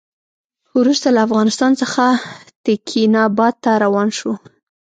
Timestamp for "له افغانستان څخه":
1.15-2.03